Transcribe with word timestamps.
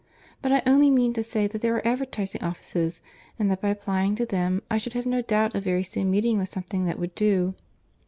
But 0.41 0.51
I 0.51 0.63
only 0.65 0.89
mean 0.89 1.13
to 1.13 1.21
say 1.21 1.45
that 1.45 1.61
there 1.61 1.75
are 1.75 1.87
advertising 1.87 2.41
offices, 2.41 3.03
and 3.37 3.51
that 3.51 3.61
by 3.61 3.69
applying 3.69 4.15
to 4.15 4.25
them 4.25 4.63
I 4.67 4.79
should 4.79 4.93
have 4.93 5.05
no 5.05 5.21
doubt 5.21 5.53
of 5.53 5.63
very 5.63 5.83
soon 5.83 6.09
meeting 6.09 6.39
with 6.39 6.49
something 6.49 6.85
that 6.85 6.97
would 6.97 7.13
do." 7.13 7.53